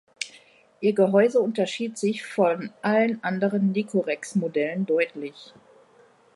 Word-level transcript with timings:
Ihr 0.79 0.93
Gehäuse 0.95 1.39
unterschied 1.39 1.95
sich 1.95 2.25
von 2.25 2.71
allen 2.81 3.23
anderen 3.23 3.71
Nikkorex-Modellen 3.71 4.87
deutlich. 4.87 5.53